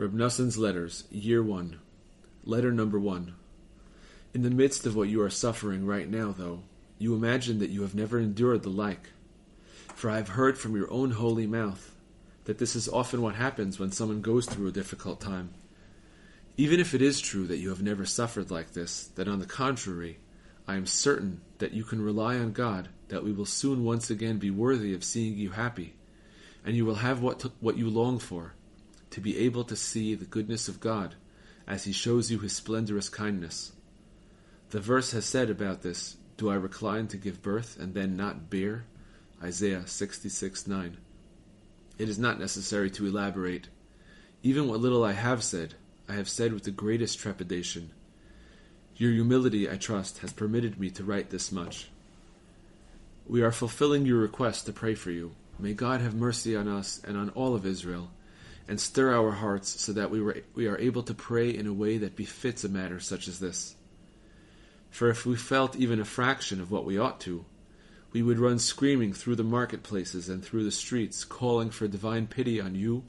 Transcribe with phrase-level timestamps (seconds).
[0.00, 1.76] Noson's Letters, Year 1.
[2.44, 3.34] Letter number 1.
[4.32, 6.62] In the midst of what you are suffering right now, though,
[6.98, 9.10] you imagine that you have never endured the like.
[9.96, 11.96] For I have heard from your own holy mouth
[12.44, 15.50] that this is often what happens when someone goes through a difficult time.
[16.56, 19.46] Even if it is true that you have never suffered like this, that on the
[19.46, 20.18] contrary,
[20.68, 24.38] I am certain that you can rely on God that we will soon once again
[24.38, 25.96] be worthy of seeing you happy,
[26.64, 28.54] and you will have what, what you long for,
[29.18, 31.16] to be able to see the goodness of God
[31.66, 33.72] as He shows you His splendorous kindness.
[34.70, 38.48] The verse has said about this, Do I recline to give birth and then not
[38.48, 38.84] bear?
[39.42, 40.98] Isaiah 66 9.
[41.98, 43.66] It is not necessary to elaborate.
[44.44, 45.74] Even what little I have said,
[46.08, 47.90] I have said with the greatest trepidation.
[48.94, 51.88] Your humility, I trust, has permitted me to write this much.
[53.26, 55.34] We are fulfilling your request to pray for you.
[55.58, 58.10] May God have mercy on us and on all of Israel,
[58.68, 61.72] and stir our hearts so that we, were, we are able to pray in a
[61.72, 63.74] way that befits a matter such as this.
[64.90, 67.44] For if we felt even a fraction of what we ought to,
[68.12, 72.60] we would run screaming through the marketplaces and through the streets, calling for divine pity
[72.60, 73.04] on you,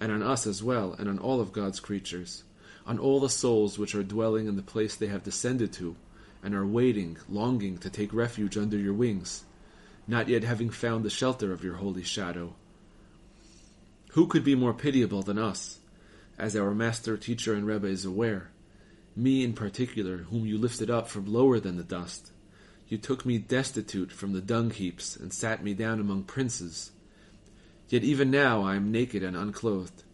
[0.00, 2.44] and on us as well, and on all of God's creatures,
[2.86, 5.96] on all the souls which are dwelling in the place they have descended to,
[6.42, 9.44] and are waiting, longing to take refuge under your wings,
[10.06, 12.54] not yet having found the shelter of your holy shadow.
[14.14, 15.80] Who could be more pitiable than us,
[16.38, 18.52] as our master, teacher, and Rebbe is aware?
[19.16, 22.30] Me in particular, whom you lifted up from lower than the dust.
[22.86, 26.92] You took me destitute from the dung heaps, and sat me down among princes.
[27.88, 30.04] Yet even now I am naked and unclothed.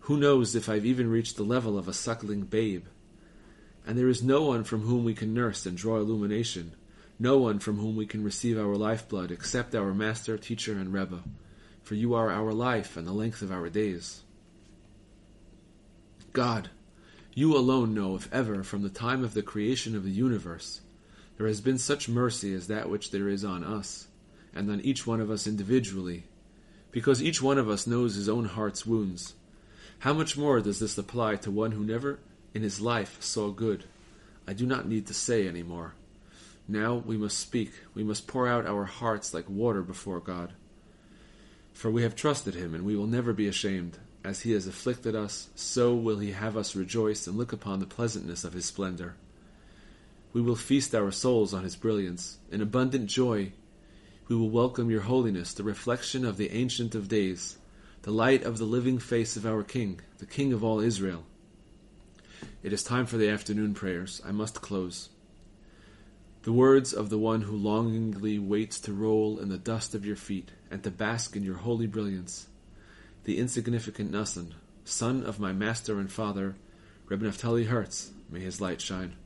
[0.00, 2.84] Who knows if I've even reached the level of a suckling babe?
[3.86, 6.72] And there is no one from whom we can nurse and draw illumination,
[7.18, 11.22] no one from whom we can receive our lifeblood except our master, teacher, and Rebbe,
[11.86, 14.22] for you are our life and the length of our days.
[16.32, 16.68] God,
[17.32, 20.80] you alone know if ever, from the time of the creation of the universe,
[21.38, 24.08] there has been such mercy as that which there is on us,
[24.52, 26.24] and on each one of us individually,
[26.90, 29.34] because each one of us knows his own heart's wounds.
[30.00, 32.18] How much more does this apply to one who never
[32.52, 33.84] in his life saw good?
[34.44, 35.94] I do not need to say any more.
[36.66, 40.52] Now we must speak, we must pour out our hearts like water before God.
[41.76, 43.98] For we have trusted him, and we will never be ashamed.
[44.24, 47.86] As he has afflicted us, so will he have us rejoice and look upon the
[47.86, 49.14] pleasantness of his splendor.
[50.32, 52.38] We will feast our souls on his brilliance.
[52.50, 53.52] In abundant joy,
[54.26, 57.58] we will welcome your holiness, the reflection of the Ancient of Days,
[58.02, 61.24] the light of the living face of our King, the King of all Israel.
[62.62, 64.22] It is time for the afternoon prayers.
[64.24, 65.10] I must close.
[66.46, 70.14] The words of the one who longingly waits to roll in the dust of your
[70.14, 72.46] feet and to bask in your holy brilliance,
[73.24, 74.52] the insignificant Noson,
[74.84, 76.54] son of my master and father,
[77.08, 79.16] Reb Naftali Hertz, may his light shine.